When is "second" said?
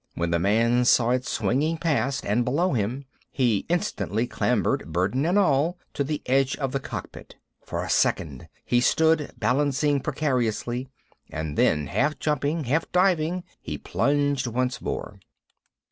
7.91-8.47